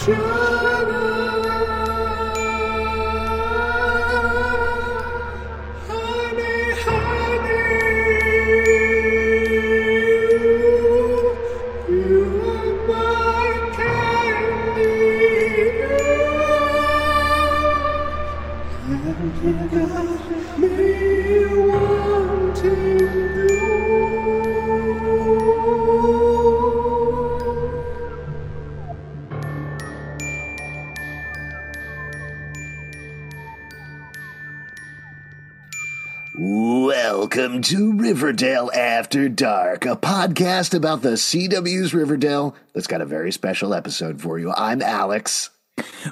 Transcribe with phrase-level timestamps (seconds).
[0.00, 1.19] Shabbat.
[37.40, 43.32] Welcome to Riverdale After Dark, a podcast about the CW's Riverdale that's got a very
[43.32, 44.52] special episode for you.
[44.54, 45.48] I'm Alex.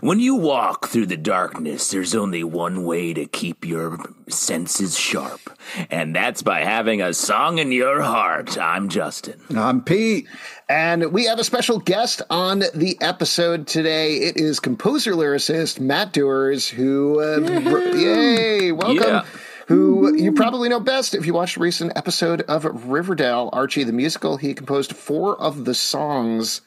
[0.00, 3.98] When you walk through the darkness, there's only one way to keep your
[4.30, 5.50] senses sharp,
[5.90, 8.56] and that's by having a song in your heart.
[8.56, 9.38] I'm Justin.
[9.54, 10.26] I'm Pete.
[10.70, 14.14] And we have a special guest on the episode today.
[14.14, 18.96] It is composer lyricist Matt Doers, who, uh, yay, welcome.
[18.96, 19.24] Yeah.
[19.68, 23.92] Who you probably know best if you watched a recent episode of Riverdale, Archie the
[23.92, 24.38] Musical.
[24.38, 26.62] He composed four of the songs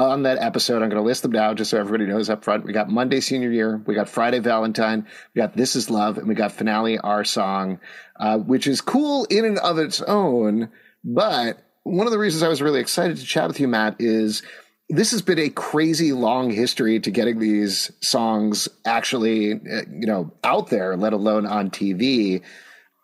[0.00, 0.82] on that episode.
[0.82, 2.64] I'm going to list them now just so everybody knows up front.
[2.64, 6.26] We got Monday Senior Year, we got Friday Valentine, we got This Is Love, and
[6.26, 7.78] we got Finale Our Song,
[8.18, 10.70] uh, which is cool in and of its own.
[11.04, 14.42] But one of the reasons I was really excited to chat with you, Matt, is
[14.88, 20.32] this has been a crazy long history to getting these songs actually, uh, you know,
[20.42, 22.42] out there, let alone on TV.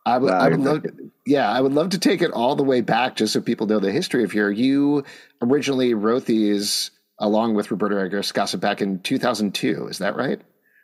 [0.07, 0.87] I would, Wow, I would you're love,
[1.27, 3.81] yeah, I would love to take it all the way back, just so people know
[3.81, 4.51] the history of here.
[4.51, 5.05] You
[5.43, 9.87] originally wrote these along with Roberto Aguirre-Sacasa back in 2002.
[9.89, 10.41] Is that right?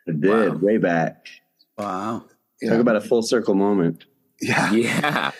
[0.07, 0.57] I did Wow.
[0.57, 1.25] way back.
[1.77, 2.25] Wow.
[2.61, 2.71] Yeah.
[2.71, 4.05] Talk about a full circle moment.
[4.41, 4.71] Yeah.
[4.73, 5.31] Yeah.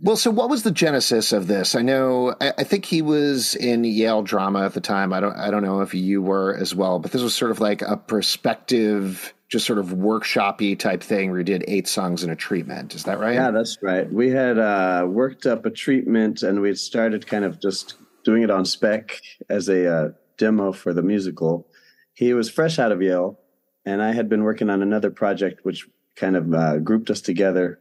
[0.00, 1.74] Well, so what was the genesis of this?
[1.74, 5.12] I know, I, I think he was in Yale drama at the time.
[5.12, 7.58] I don't, I don't know if you were as well, but this was sort of
[7.58, 12.30] like a perspective, just sort of workshoppy type thing where you did eight songs in
[12.30, 12.94] a treatment.
[12.94, 13.34] Is that right?
[13.34, 14.10] yeah, that's right.
[14.10, 18.44] We had uh, worked up a treatment and we had started kind of just doing
[18.44, 21.66] it on spec as a uh, demo for the musical.
[22.14, 23.38] He was fresh out of Yale,
[23.84, 27.80] and I had been working on another project which kind of uh, grouped us together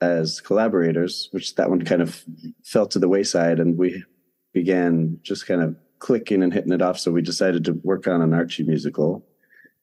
[0.00, 2.24] as collaborators, which that one kind of
[2.64, 4.04] fell to the wayside, and we
[4.52, 6.98] began just kind of clicking and hitting it off.
[6.98, 9.26] So we decided to work on an Archie musical,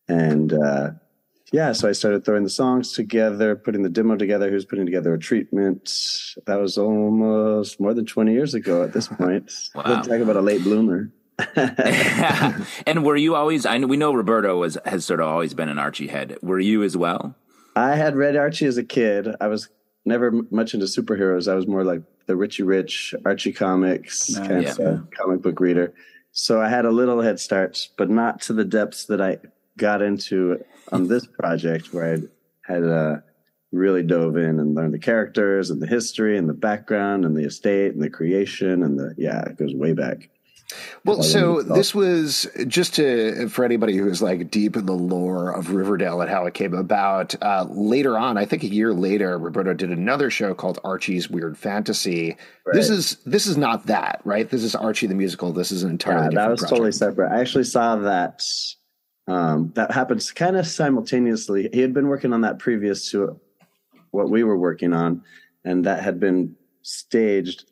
[0.08, 0.92] and uh,
[1.54, 4.50] yeah, so I started throwing the songs together, putting the demo together.
[4.50, 5.92] Who's putting together a treatment.
[6.48, 9.52] That was almost more than twenty years ago at this point.
[9.76, 10.02] Wow.
[10.02, 11.12] Talk about a late bloomer.
[12.86, 13.66] and were you always?
[13.66, 16.38] I know we know Roberto was has sort of always been an Archie head.
[16.42, 17.36] Were you as well?
[17.76, 19.28] I had read Archie as a kid.
[19.40, 19.70] I was
[20.06, 21.52] never much into superheroes.
[21.52, 24.48] I was more like the Richie Rich, Archie comics Nice.
[24.48, 24.86] kind of Yeah.
[24.86, 25.94] uh, comic book reader.
[26.32, 29.38] So I had a little head start, but not to the depths that I
[29.78, 32.18] got into on this project, where I
[32.62, 33.18] had uh,
[33.72, 37.44] really dove in and learned the characters and the history and the background and the
[37.46, 40.30] estate and the creation and the yeah, it goes way back.
[41.06, 45.52] Well, so this was just to for anybody who is like deep in the lore
[45.52, 47.36] of Riverdale and how it came about.
[47.42, 51.58] Uh, later on, I think a year later, Roberto did another show called Archie's Weird
[51.58, 52.38] Fantasy.
[52.72, 54.50] This is this is not that, right?
[54.50, 55.52] This is Archie the musical.
[55.52, 56.76] This is an entirely Yeah, different that was project.
[56.76, 57.32] totally separate.
[57.32, 58.42] I actually saw that
[59.28, 61.70] um, that happens kind of simultaneously.
[61.74, 63.40] He had been working on that previous to
[64.12, 65.24] what we were working on,
[65.66, 67.66] and that had been staged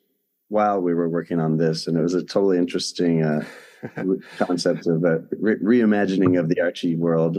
[0.52, 3.44] while we were working on this, and it was a totally interesting uh,
[4.38, 7.38] concept of a re- reimagining of the Archie world.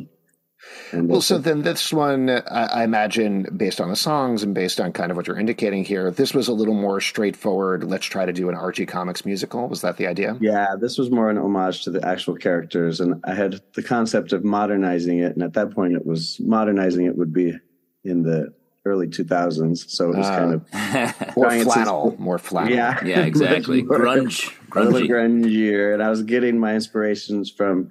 [0.93, 4.81] And Well, so then this one, I, I imagine, based on the songs and based
[4.81, 7.85] on kind of what you're indicating here, this was a little more straightforward.
[7.85, 9.69] Let's try to do an Archie comics musical.
[9.69, 10.39] Was that the idea?
[10.41, 14.33] Yeah, this was more an homage to the actual characters, and I had the concept
[14.33, 15.35] of modernizing it.
[15.35, 17.59] And at that point, it was modernizing it would be
[18.05, 19.89] in the early 2000s.
[19.91, 22.73] So it was Uh, kind of More flannel, more flannel.
[22.75, 23.83] yeah, yeah, exactly.
[23.83, 25.45] More- Grunge, a little grungy.
[25.45, 25.95] grungier.
[25.95, 27.91] And I was getting my inspirations from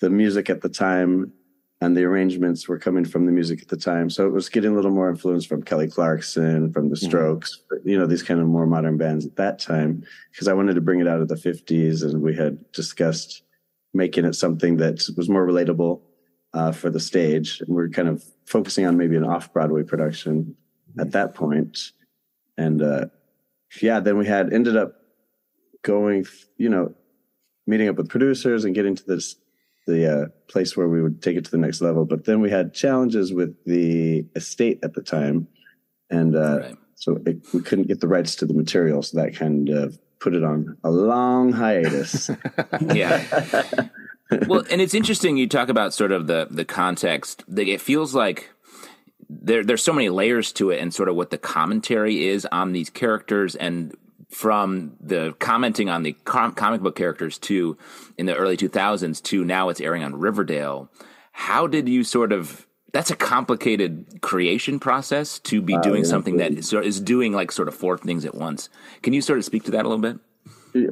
[0.00, 1.32] the music at the time,
[1.80, 4.10] and the arrangements were coming from the music at the time.
[4.10, 7.04] So it was getting a little more influence from Kelly Clarkson, from the Mhm.
[7.06, 10.74] Strokes, you know, these kind of more modern bands at that time, because I wanted
[10.74, 13.42] to bring it out of the 50s, and we had discussed
[13.94, 16.00] making it something that was more relatable
[16.54, 17.60] uh, for the stage.
[17.60, 20.56] And we're kind of focusing on maybe an off Broadway production
[20.98, 21.92] at that point.
[22.56, 23.06] And uh,
[23.82, 24.94] yeah, then we had ended up
[25.82, 26.26] going,
[26.56, 26.94] you know,
[27.66, 29.36] meeting up with producers and getting to this
[29.86, 32.04] the uh, place where we would take it to the next level.
[32.04, 35.46] But then we had challenges with the estate at the time,
[36.10, 36.76] and uh, Right.
[36.96, 39.00] so it, we couldn't get the rights to the material.
[39.02, 42.30] So that kind of put it on a long hiatus.
[42.94, 43.22] Yeah.
[44.46, 47.44] well, and it's interesting you talk about sort of the the context.
[47.56, 48.50] It feels like
[49.28, 52.72] there there's so many layers to it, and sort of what the commentary is on
[52.72, 53.94] these characters, and
[54.28, 57.76] from the commenting on the com- comic book characters to
[58.18, 60.90] in the early 2000s to now it's airing on Riverdale.
[61.32, 62.66] How did you sort of?
[62.92, 67.52] That's a complicated creation process to be doing yeah, something that is, is doing like
[67.52, 68.70] sort of four things at once.
[69.02, 70.18] Can you sort of speak to that a little bit?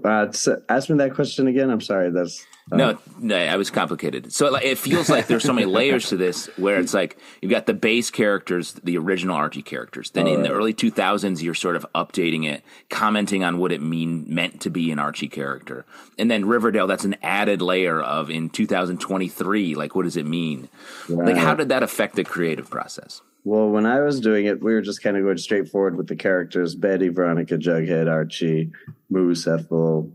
[0.05, 0.33] Uh,
[0.69, 1.71] ask me that question again.
[1.71, 2.11] I'm sorry.
[2.11, 4.33] That's uh, No, no, I was complicated.
[4.33, 7.51] So like, it feels like there's so many layers to this, where it's like you've
[7.51, 10.11] got the base characters, the original Archie characters.
[10.11, 14.25] Then in the early 2000s, you're sort of updating it, commenting on what it mean
[14.29, 15.85] meant to be an Archie character,
[16.19, 16.87] and then Riverdale.
[16.87, 19.75] That's an added layer of in 2023.
[19.75, 20.69] Like, what does it mean?
[21.09, 23.21] Like, how did that affect the creative process?
[23.45, 26.07] Well, when I was doing it, we were just kind of going straight forward with
[26.07, 28.73] the characters: Betty, Veronica, Jughead, Archie,
[29.11, 30.11] Moose, Ethel,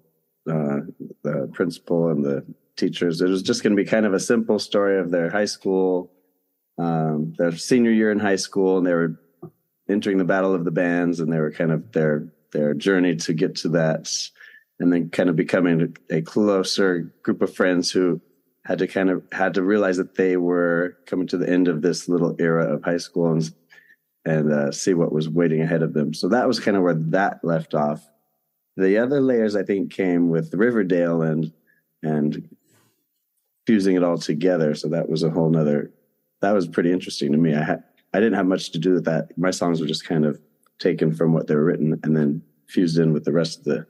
[0.49, 0.79] uh,
[1.23, 2.43] the principal, and the
[2.75, 3.21] teachers.
[3.21, 6.11] It was just going to be kind of a simple story of their high school,
[6.79, 9.19] um, their senior year in high school, and they were
[9.87, 13.33] entering the battle of the bands, and they were kind of their their journey to
[13.33, 14.11] get to that,
[14.79, 18.21] and then kind of becoming a closer group of friends who
[18.69, 21.81] had to kind of had to realize that they were coming to the end of
[21.81, 23.51] this little era of high school and
[24.25, 26.13] and uh, see what was waiting ahead of them.
[26.13, 28.07] So that was kind of where that left off.
[28.77, 31.51] The other layers I think came with Riverdale and
[32.03, 32.47] and
[33.65, 34.75] fusing it all together.
[34.75, 35.91] So that was a whole nother
[36.41, 37.55] that was pretty interesting to me.
[37.55, 37.83] I had
[38.13, 39.35] I didn't have much to do with that.
[39.37, 40.39] My songs were just kind of
[40.77, 43.87] taken from what they were written and then fused in with the rest of the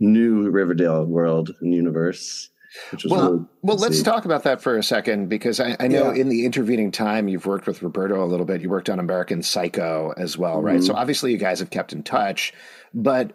[0.00, 2.50] new Riverdale world and universe.
[2.90, 5.88] Which was Well, really well, let's talk about that for a second because I, I
[5.88, 6.20] know Yeah.
[6.20, 8.60] in the intervening time you've worked with Roberto a little bit.
[8.60, 10.76] You worked on American Psycho as well, right?
[10.76, 10.84] Mm-hmm.
[10.86, 12.52] So obviously you guys have kept in touch.
[12.94, 13.32] But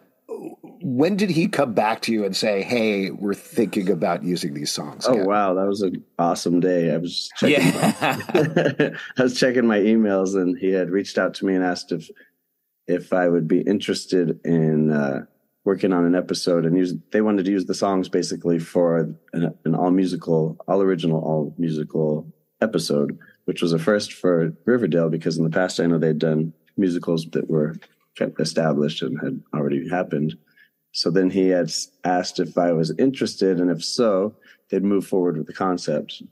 [0.80, 4.72] when did he come back to you and say, "Hey, we're thinking about using these
[4.72, 5.06] songs"?
[5.06, 5.26] Oh again?
[5.26, 6.92] wow, that was an awesome day.
[6.92, 8.90] I was checking Yeah.
[9.18, 12.10] I was checking my emails and he had reached out to me and asked if
[12.88, 15.26] if I would be interested in uh,
[15.64, 18.98] working on an episode and use they wanted to use the songs basically for
[19.32, 22.26] an, an all musical, all original, all musical
[22.60, 26.52] episode, which was a first for Riverdale because in the past I know they'd done
[26.76, 27.76] musicals that were
[28.38, 30.36] established and had already happened.
[30.92, 31.72] So then he had
[32.04, 34.34] asked if I was interested, and if so,
[34.68, 36.22] they'd move forward with the concept.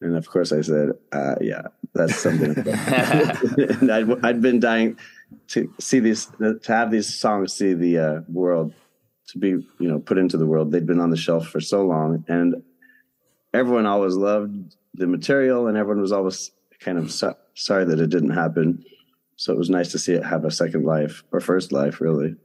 [0.00, 1.62] And of course, I said, uh, "Yeah,
[1.94, 2.56] that's something."
[3.80, 4.96] and I'd, I'd been dying
[5.48, 8.72] to see these, to have these songs see the uh, world,
[9.28, 10.70] to be you know put into the world.
[10.70, 12.62] They'd been on the shelf for so long, and
[13.52, 18.10] everyone always loved the material, and everyone was always kind of so- sorry that it
[18.10, 18.84] didn't happen.
[19.36, 22.36] So it was nice to see it have a second life or first life, really.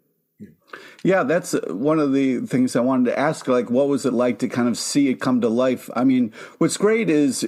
[1.04, 3.48] Yeah, that's one of the things I wanted to ask.
[3.48, 5.90] Like, what was it like to kind of see it come to life?
[5.96, 7.48] I mean, what's great is,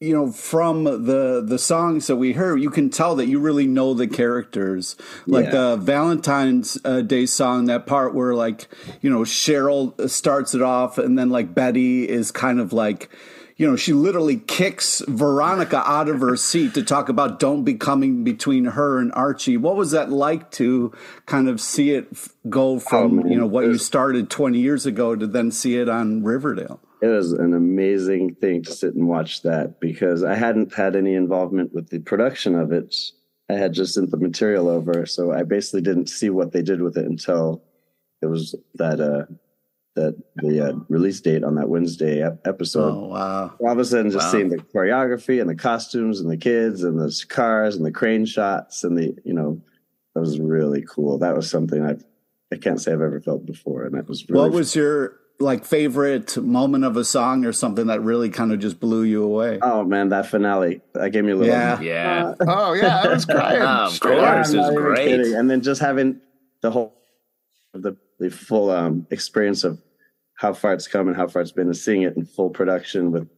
[0.00, 3.66] you know, from the the songs that we heard, you can tell that you really
[3.66, 4.96] know the characters.
[5.26, 5.50] Like Yeah.
[5.50, 8.66] the Valentine's uh, Day song, that part where like,
[9.02, 13.10] you know, Cheryl starts it off, and then like Betty is kind of like.
[13.56, 17.74] You know, she literally kicks Veronica out of her seat to talk about don't be
[17.74, 19.58] coming between her and Archie.
[19.58, 20.94] What was that like to
[21.26, 23.28] kind of see it f- go from, man.
[23.30, 26.80] you know, what you started 20 years ago to then see it on Riverdale?
[27.02, 31.14] It was an amazing thing to sit and watch that because I hadn't had any
[31.14, 32.94] involvement with the production of it.
[33.48, 36.82] I had just sent the material over, so I basically didn't see what they did
[36.82, 37.62] with it until
[38.22, 39.24] it was that uh
[39.96, 42.94] that the uh, release date on that Wednesday ep- episode.
[42.94, 43.52] Oh, wow.
[43.58, 44.30] All of a sudden, just Wow.
[44.30, 48.24] seeing the choreography and the costumes and the kids and the cars and the crane
[48.24, 49.60] shots and the you know
[50.14, 51.18] that was really cool.
[51.18, 51.96] That was something I
[52.52, 55.64] I can't say I've ever felt before, and that was really What was your like
[55.64, 59.58] favorite moment of a song or something that really kind of just blew you away?
[59.62, 61.52] Oh man, that finale that gave me a little.
[61.52, 61.80] Yeah.
[61.80, 62.34] Yeah.
[62.40, 63.62] Oh yeah, I was crying.
[63.62, 64.50] Oh, of course.
[64.50, 65.08] I'm it was great.
[65.08, 65.34] kidding.
[65.34, 66.20] And then just having
[66.60, 66.94] the whole
[67.72, 69.80] the the full um, experience of
[70.34, 73.10] how far it's come and how far it's been, and seeing it in full production
[73.10, 73.28] with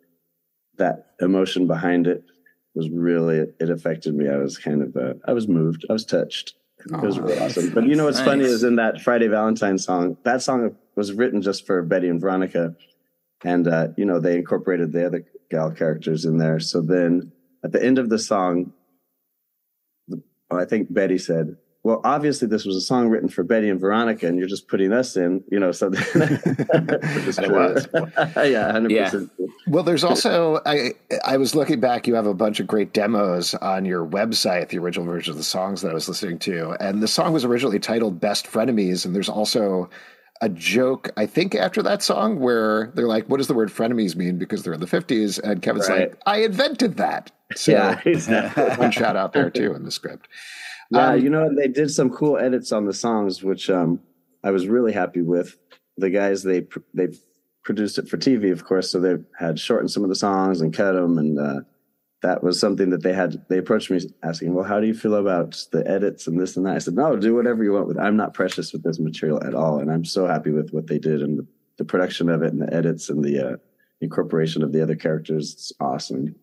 [0.79, 2.25] that emotion behind it
[2.75, 4.29] was really it affected me.
[4.29, 5.85] I was kind of uh, I was moved.
[5.89, 6.55] I was touched.
[6.85, 7.71] It was really awesome.
[7.71, 11.43] But you know what's funny is in that Friday Valentine song, that song was written
[11.43, 12.75] just for Betty and Veronica.
[13.45, 16.61] And uh, you know, they incorporated the other gal characters in there.
[16.61, 17.33] So then
[17.65, 18.73] at the end of the song,
[20.51, 24.27] I think Betty said, "Well, obviously this was a song written for Betty and Veronica,
[24.29, 27.89] and you're just putting us in, you know." So, It was.
[28.37, 29.05] yeah, hundred Yeah.
[29.11, 29.31] percent.
[29.67, 30.93] Well, there's also I
[31.25, 32.07] I was looking back.
[32.07, 35.45] You have a bunch of great demos on your website, the original version of the
[35.45, 39.15] songs that I was listening to, and the song was originally titled "Best Frenemies," and
[39.15, 39.89] there's also
[40.43, 44.15] a joke I think after that song where they're like, "What does the word frenemies
[44.17, 46.11] mean?" Because they're in the 50s, and Kevin's Right.
[46.11, 50.29] like, "I invented that." So Yeah, one shout out there too in the script.
[50.91, 54.01] Yeah, Um, you know, they did some cool edits on the songs, which um,
[54.45, 55.57] I was really happy with.
[55.97, 57.09] The guys they pr- they
[57.63, 60.75] produced it for TV, of course, so they had shortened some of the songs and
[60.75, 61.61] cut them, and uh,
[62.23, 63.45] that was something that they had.
[63.49, 66.65] They approached me asking, "Well, how do you feel about the edits and this and
[66.67, 67.99] that?" I said, "No, do whatever you want with.
[67.99, 68.01] It.
[68.01, 70.99] I'm not precious with this material at all, and I'm so happy with what they
[70.99, 71.47] did and the,
[71.79, 73.57] the production of it and the edits and the uh,
[74.01, 75.53] incorporation of the other characters.
[75.53, 76.37] It's awesome."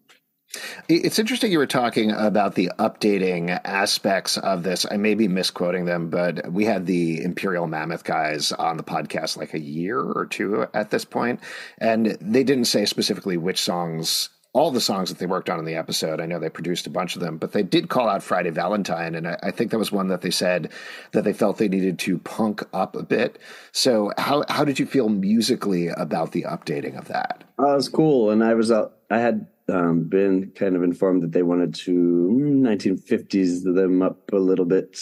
[0.87, 4.83] It's interesting you were talking about the updating aspects of this.
[4.89, 9.37] I may be misquoting them, but we had the Imperial Mammoth guys on the podcast
[9.37, 11.39] like a year or two at this point,
[11.77, 14.29] and they didn't say specifically which songs.
[14.51, 16.89] All the songs that they worked on in the episode, I know they produced a
[16.89, 19.77] bunch of them, but they did call out Friday Valentine, and I, I think that
[19.77, 20.71] was one that they said
[21.11, 23.37] that they felt they needed to punk up a bit.
[23.73, 27.43] So, how how did you feel musically about the updating of that?
[27.59, 28.93] Oh, it was cool, and I was out.
[29.11, 34.31] I had um, been kind of informed that they wanted to mm, 1950s them up
[34.33, 34.97] a little bit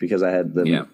[0.00, 0.84] because I had the Yeah.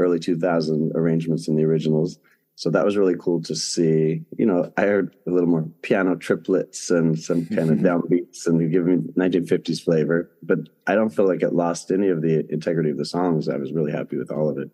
[0.00, 2.18] early 2000 arrangements in the originals.
[2.56, 4.22] So that was really cool to see.
[4.38, 8.70] You know, I heard a little more piano triplets and some kind of downbeats, and
[8.70, 10.30] give me 1950s flavor.
[10.42, 13.48] But I don't feel like it lost any of the integrity of the songs.
[13.48, 14.70] I was really happy with all of it.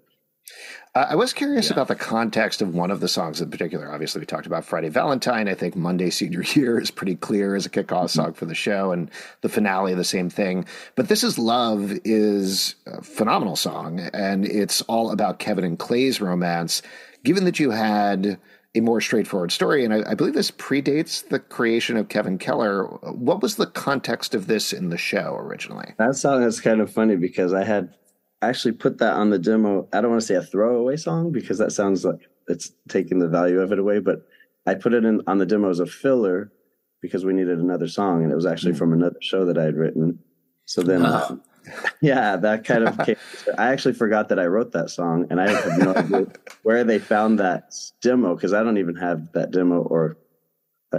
[0.92, 3.92] Uh, I was curious about the context of one of the songs in particular.
[3.92, 5.48] Obviously, we talked about Friday Valentine.
[5.48, 8.90] I think Monday Senior Year is pretty clear as a kickoff song for the show,
[8.90, 9.08] and
[9.42, 10.66] the finale, the same thing.
[10.96, 16.20] But This Is Love is a phenomenal song, and it's all about Kevin and Clay's
[16.20, 16.82] romance.
[17.24, 18.38] Given that you had
[18.74, 22.84] a more straightforward story, and I, I believe this predates the creation of Kevin Keller,
[22.84, 25.94] what was the context of this in the show originally?
[25.98, 27.94] That song is kind of funny because I had
[28.42, 29.88] actually put that on the demo.
[29.92, 33.28] I don't want to say a throwaway song because that sounds like it's taking the
[33.28, 34.26] value of it away, but
[34.66, 36.52] I put it in on the demo as a filler
[37.00, 39.76] because we needed another song, and it was actually from another show that I had
[39.76, 40.18] written.
[40.66, 41.36] So then, uh,
[42.00, 43.16] yeah, that kind of came.
[43.58, 46.26] I actually forgot that I wrote that song, and I have no idea
[46.62, 50.16] where they found that demo because I don't even have that demo or.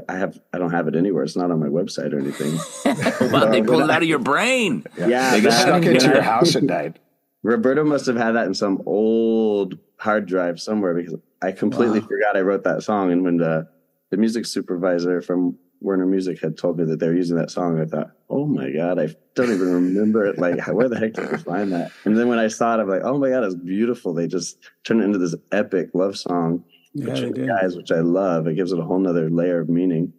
[0.07, 1.23] I have I don't have it anywhere.
[1.23, 2.57] It's not on my website or anything.
[3.29, 4.85] Well, they pulled it out of your brain.
[4.97, 6.97] Yeah, They got stuck into your house at night.
[7.43, 12.37] Roberto must have had that in some old hard drive somewhere because I completely forgot
[12.37, 13.11] I wrote that song.
[13.11, 13.67] And when the,
[14.11, 17.81] the music supervisor from Warner Music had told me that they were using that song,
[17.81, 20.37] I thought, oh my God, I don't even remember it.
[20.37, 21.91] Like, where the heck did I find that?
[22.05, 24.13] And then when I saw it, I'm like, oh my God, it's beautiful.
[24.13, 28.47] They just turned it into this epic love song, Yeah, which, guys, which I love.
[28.47, 30.13] It gives it a whole nother layer of meaning.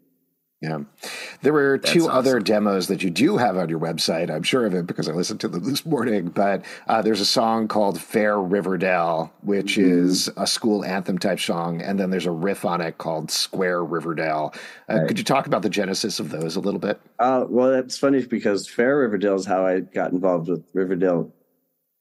[0.63, 0.79] Yeah.
[1.43, 4.31] There were two That's other demos that you do have on your website.
[4.31, 6.29] I'm sure of it because I listened to them this morning.
[6.29, 10.07] But uh, there's a song called Fair Riverdale, which Mm-hmm.
[10.07, 11.83] is a school anthem type song.
[11.83, 14.55] And then there's a riff on it called Square Riverdale.
[14.89, 17.01] Uh, Could you talk about the genesis of those a little bit?
[17.19, 21.33] Uh, well, that's funny because Fair Riverdale is how I got involved with Riverdale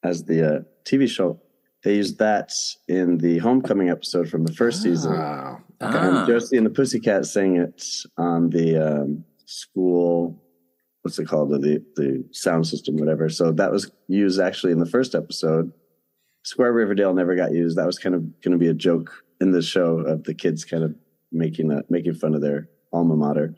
[0.04, 1.40] as the uh, TV show.
[1.84, 2.54] They used that
[2.88, 5.14] in the homecoming episode from the first season.
[5.14, 6.26] Oh, And Ah.
[6.28, 7.84] Josie and the Pussycat sang it
[8.18, 10.40] on the um, school,
[11.02, 11.50] what's it called?
[11.50, 13.30] The, the sound system, whatever.
[13.30, 15.72] So that was used actually in the first episode.
[16.44, 17.78] Square Riverdale never got used.
[17.78, 20.64] That was kind of going to be a joke in the show of the kids
[20.64, 20.96] kind of
[21.32, 23.56] making a, making fun of their alma mater.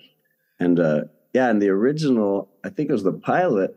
[0.60, 1.02] And uh,
[1.34, 3.76] yeah, in the original, I think it was the pilot.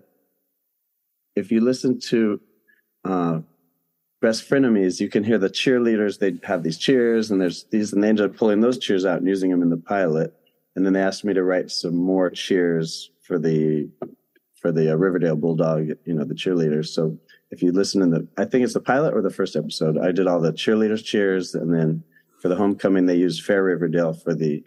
[1.34, 2.40] If you listen to
[3.04, 3.40] uh,
[4.26, 6.18] Best Frenemies, you can hear the cheerleaders.
[6.18, 9.18] They have these cheers, and there's these, and they ended up pulling those cheers out
[9.18, 10.34] and using them in the pilot.
[10.74, 13.88] And then they asked me to write some more cheers for the
[14.60, 16.86] for the uh, Riverdale Bulldog, you know, the cheerleaders.
[16.86, 17.16] So
[17.52, 19.96] if you listen in the, I think it's the pilot or the first episode.
[19.96, 22.02] I did all the cheerleaders cheers, and then
[22.42, 24.60] for the homecoming, they used Fair Riverdale for the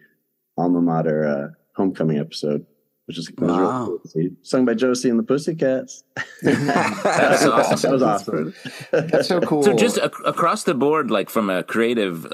[0.56, 2.64] alma mater uh, homecoming episode,
[3.10, 3.98] which is was really Wow.
[4.14, 4.28] cool.
[4.42, 6.04] Sung by Josie and the Pussycats.
[6.42, 7.90] That's awesome.
[7.90, 8.54] that was awesome.
[8.92, 9.62] That's so cool.
[9.64, 12.26] So just ac- across the board, like from a creative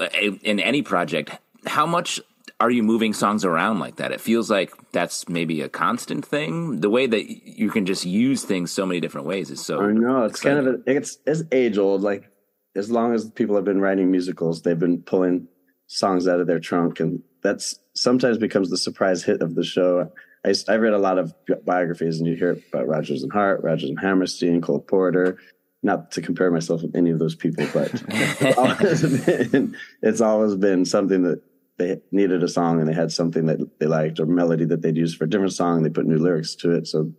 [0.43, 1.31] in any project,
[1.65, 2.19] how much
[2.59, 4.11] are you moving songs around like that?
[4.11, 6.79] It feels like that's maybe a constant thing.
[6.81, 9.81] The way that you can just use things so many different ways is so.
[9.81, 12.01] I know it's kind of a, it's it's age old.
[12.03, 12.29] Like
[12.75, 15.47] as long as people have been writing musicals, they've been pulling
[15.87, 20.11] songs out of their trunk, and that's sometimes becomes the surprise hit of the show.
[20.47, 21.33] I I read a lot of
[21.65, 25.37] biographies, and you hear about Rodgers and Hart, Rodgers and Hammerstein, Cole Porter.
[25.83, 30.55] Not to compare myself with any of those people, but it's always been, it's always
[30.55, 31.41] been something that
[31.77, 34.97] they needed a song and they had something that they liked or melody that they'd
[34.97, 35.77] use for a different song.
[35.77, 37.11] And they put new lyrics to it, so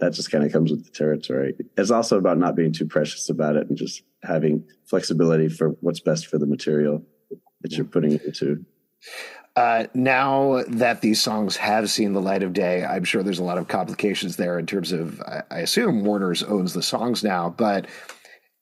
[0.00, 1.54] that just kind of comes with the territory.
[1.76, 6.00] It's also about not being too precious about it and just having flexibility for what's
[6.00, 7.02] best for the material
[7.60, 8.64] that you're putting it into.
[9.56, 13.44] Uh, now that these songs have seen the light of day, I'm sure there's a
[13.44, 17.48] lot of complications there in terms of, I, I assume Warner's owns the songs now,
[17.48, 17.86] but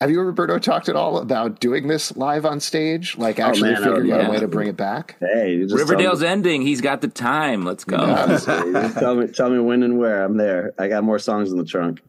[0.00, 3.16] have you, Roberto, talked at all about doing this live on stage?
[3.16, 4.48] Like actually man, I would figuring out a way to to.
[4.48, 5.16] bring it back?
[5.18, 6.62] Hey, just Riverdale's ending.
[6.62, 7.64] He's got the time.
[7.64, 7.96] Let's go.
[7.98, 8.54] honestly,
[9.00, 10.24] tell me, tell me when and where.
[10.24, 10.74] I'm there.
[10.78, 12.00] I got more songs in the trunk.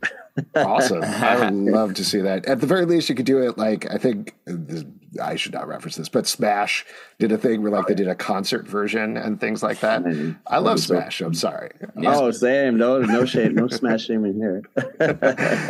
[0.56, 1.04] Awesome.
[1.04, 2.46] I would love to see that.
[2.48, 4.84] At the very least, you could do it like, I think, this,
[5.22, 6.86] I should not reference this, but Smash
[7.20, 10.04] did a thing where like they did a concert version and things like that.
[10.48, 11.22] I love that'd be so- Smash.
[11.22, 11.72] I'm sorry.
[12.06, 12.78] Oh, same.
[12.78, 13.56] No, no shame.
[13.56, 14.64] No smash shaming here.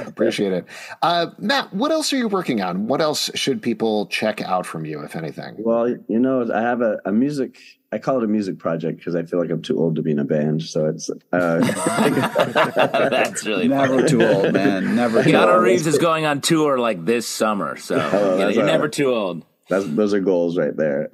[0.08, 0.66] Appreciate it.
[1.02, 2.88] Uh, Matt, what else are you working on?
[2.88, 5.56] What else should people check out from you, if anything?
[5.60, 7.58] Well, you know, I have a, a music.
[7.96, 10.12] I call it a music project because I feel like I'm too old to be
[10.12, 10.62] in a band.
[10.64, 11.16] So it's uh,
[13.10, 14.96] That's really Never too old, man.
[14.96, 15.64] Never too Keanu old.
[15.64, 18.72] Reeves is going on tour like this summer, so you know, Oh, that's you're all
[18.72, 19.46] never too old.
[19.70, 21.10] that's, those are goals right there.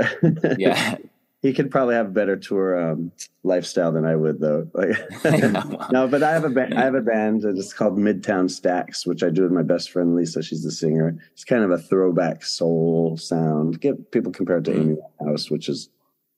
[0.58, 0.96] Yeah.
[1.42, 3.12] he could probably have a better tour um,
[3.44, 4.68] lifestyle than I would, though.
[4.74, 4.98] Like,
[5.92, 7.44] no, but I have a ba- I have a band.
[7.44, 10.42] and It's called Midtown Stacks, which I do with my best friend Lisa.
[10.44, 11.18] She's the singer.
[11.34, 13.80] It's kind of a throwback soul sound.
[13.82, 15.90] Get people compare it to Amy House, which is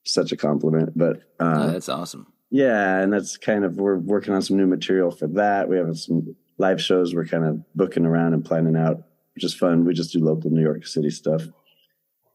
[0.04, 0.96] such a compliment.
[0.96, 2.26] But Oh, uh, that's awesome.
[2.50, 5.68] yeah, and that's kind of we're working on some new material for that.
[5.68, 9.02] We have some live shows we're kind of booking around and planning out,
[9.34, 9.84] which is fun.
[9.84, 11.42] We just do local New York City stuff.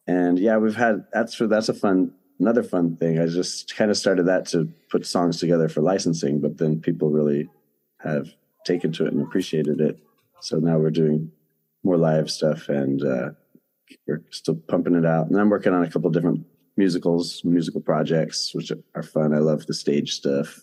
[0.07, 3.19] And yeah, we've had that's for that's a fun another fun thing.
[3.19, 7.09] I just kind of started that to put songs together for licensing, but then people
[7.11, 7.49] really
[7.99, 8.29] have
[8.65, 9.99] taken to it and appreciated it.
[10.41, 11.31] So now we're doing
[11.83, 13.29] more live stuff and uh,
[14.07, 15.27] we're still pumping it out.
[15.29, 16.45] And I'm working on a couple different
[16.79, 19.33] musicals, musical projects, which are fun.
[19.33, 20.61] I love the stage stuff.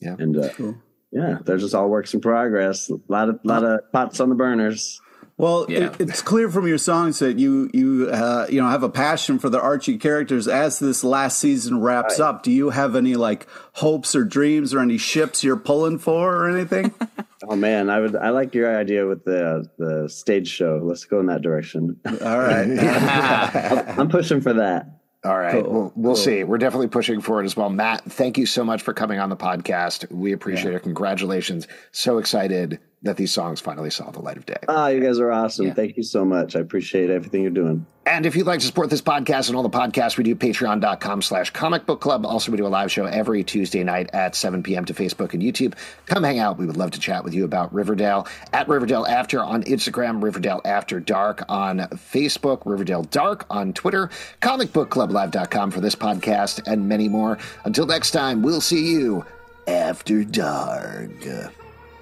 [0.00, 0.16] Yeah.
[0.18, 0.74] And uh, Cool.
[1.12, 2.90] yeah, they're just all works in progress.
[2.90, 5.00] A lot of lot of pots on the burners.
[5.38, 5.86] Well, Yeah.
[5.98, 9.38] it, it's clear from your songs that you you uh, you know have a passion
[9.38, 10.46] for the Archie characters.
[10.48, 14.80] As this last season wraps up, do you have any like hopes or dreams or
[14.80, 16.92] any ships you're pulling for or anything?
[17.44, 20.80] Oh man, I would I like your idea with the the stage show.
[20.80, 21.98] Let's go in that direction.
[22.06, 22.70] All right.
[23.98, 25.00] I'm pushing for that.
[25.24, 25.64] All right.
[25.64, 25.72] Cool.
[25.72, 26.42] We'll, we'll see.
[26.42, 27.70] We're definitely pushing for it as well.
[27.70, 30.10] Matt, thank you so much for coming on the podcast.
[30.10, 30.82] We appreciate it.
[30.82, 31.68] Congratulations.
[31.92, 34.56] So excited that these songs finally saw the light of day.
[34.68, 35.66] Ah, you guys are awesome.
[35.66, 35.74] Yeah.
[35.74, 36.54] Thank you so much.
[36.54, 37.86] I appreciate everything you're doing.
[38.04, 41.22] And if you'd like to support this podcast and all the podcasts we do, patreon.com
[41.22, 42.26] slash comic book club.
[42.26, 44.84] Also, we do a live show every Tuesday night at 7 p.m.
[44.86, 45.74] to Facebook and YouTube.
[46.06, 46.58] Come hang out.
[46.58, 50.60] We would love to chat with you about Riverdale at Riverdale After on Instagram, Riverdale
[50.64, 54.10] After Dark on Facebook, Riverdale Dark on Twitter,
[54.40, 57.38] comicbookclublive.com for this podcast and many more.
[57.64, 59.24] Until next time, we'll see you
[59.68, 61.10] after dark.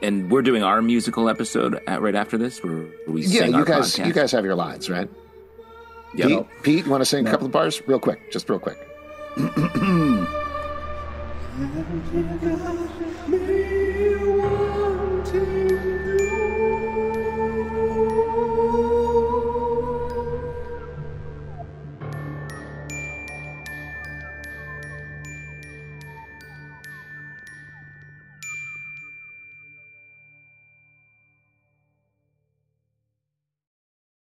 [0.02, 3.58] And we're doing our musical episode at, right after this, where we Yeah, sing you
[3.58, 4.06] our guys, podcast.
[4.06, 5.08] you guys have your lines, right?
[6.14, 6.28] Yep.
[6.28, 8.78] Pete, Pete, you want to sing a couple of bars, real quick, just real quick.
[11.60, 12.99] Me